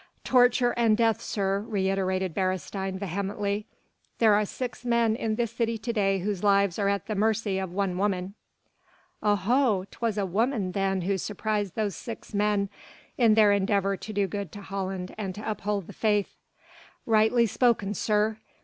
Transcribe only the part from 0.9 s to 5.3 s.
death, sir," reiterated Beresteyn vehemently. "There are six men